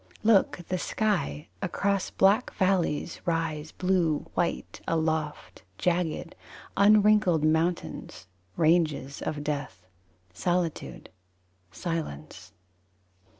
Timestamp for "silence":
11.71-12.51